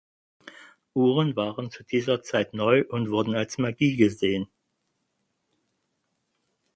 Uhren 0.95 1.35
waren 1.35 1.69
zu 1.69 1.83
dieser 1.83 2.23
Zeit 2.23 2.55
neu 2.55 2.83
und 2.89 3.11
wurden 3.11 3.35
als 3.35 3.59
Magie 3.59 3.97
gesehen. 3.97 4.47